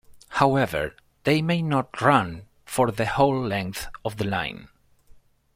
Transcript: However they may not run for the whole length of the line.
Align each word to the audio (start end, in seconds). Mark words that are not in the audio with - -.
However 0.29 0.95
they 1.25 1.43
may 1.43 1.61
not 1.61 2.01
run 2.01 2.47
for 2.65 2.89
the 2.89 3.05
whole 3.05 3.39
length 3.39 3.85
of 4.03 4.17
the 4.17 4.25
line. 4.25 4.67